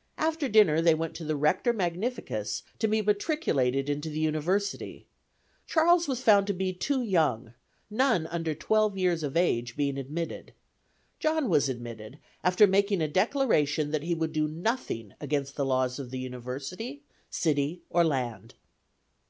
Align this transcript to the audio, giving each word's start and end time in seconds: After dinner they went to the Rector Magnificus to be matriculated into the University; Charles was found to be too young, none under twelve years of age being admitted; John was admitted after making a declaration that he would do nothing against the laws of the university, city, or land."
After 0.16 0.48
dinner 0.48 0.80
they 0.80 0.94
went 0.94 1.14
to 1.16 1.24
the 1.26 1.36
Rector 1.36 1.74
Magnificus 1.74 2.62
to 2.78 2.88
be 2.88 3.02
matriculated 3.02 3.90
into 3.90 4.08
the 4.08 4.18
University; 4.18 5.04
Charles 5.66 6.08
was 6.08 6.22
found 6.22 6.46
to 6.46 6.54
be 6.54 6.72
too 6.72 7.02
young, 7.02 7.52
none 7.90 8.26
under 8.28 8.54
twelve 8.54 8.96
years 8.96 9.22
of 9.22 9.36
age 9.36 9.76
being 9.76 9.98
admitted; 9.98 10.54
John 11.20 11.50
was 11.50 11.68
admitted 11.68 12.18
after 12.42 12.66
making 12.66 13.02
a 13.02 13.08
declaration 13.08 13.90
that 13.90 14.04
he 14.04 14.14
would 14.14 14.32
do 14.32 14.48
nothing 14.48 15.12
against 15.20 15.54
the 15.54 15.66
laws 15.66 15.98
of 15.98 16.10
the 16.10 16.18
university, 16.18 17.02
city, 17.28 17.82
or 17.90 18.04
land." 18.04 18.54